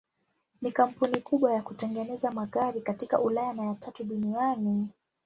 [0.61, 4.87] Ni kampuni kubwa ya kutengeneza magari katika Ulaya na ya tatu duniani.